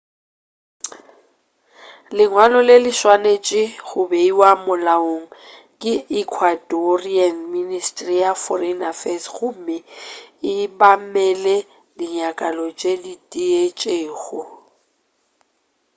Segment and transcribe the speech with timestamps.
[2.17, 5.23] lengwalo le le swanetše go beiwa molaong
[5.81, 9.77] ke ecuadorian ministry ya foreign affairs gomme
[10.49, 11.55] e obamele
[11.97, 12.47] dinyakwa
[12.79, 12.91] tše
[13.31, 14.41] diitšego